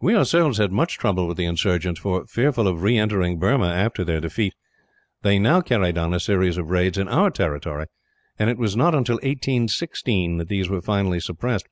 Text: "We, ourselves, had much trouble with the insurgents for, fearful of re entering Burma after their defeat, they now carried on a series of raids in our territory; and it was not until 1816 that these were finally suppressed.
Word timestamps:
"We, 0.00 0.14
ourselves, 0.14 0.58
had 0.58 0.70
much 0.70 0.98
trouble 0.98 1.26
with 1.26 1.36
the 1.36 1.44
insurgents 1.44 1.98
for, 1.98 2.24
fearful 2.28 2.68
of 2.68 2.84
re 2.84 2.96
entering 2.96 3.40
Burma 3.40 3.66
after 3.66 4.04
their 4.04 4.20
defeat, 4.20 4.54
they 5.22 5.40
now 5.40 5.62
carried 5.62 5.98
on 5.98 6.14
a 6.14 6.20
series 6.20 6.58
of 6.58 6.70
raids 6.70 6.96
in 6.96 7.08
our 7.08 7.30
territory; 7.32 7.86
and 8.38 8.48
it 8.50 8.56
was 8.56 8.76
not 8.76 8.94
until 8.94 9.16
1816 9.16 10.36
that 10.38 10.46
these 10.48 10.68
were 10.68 10.80
finally 10.80 11.18
suppressed. 11.18 11.66